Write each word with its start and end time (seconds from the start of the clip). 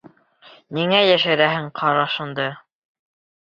Ниңә 0.77 1.01
йәшерәһең 1.09 1.69
ҡарашыңды? 1.83 2.51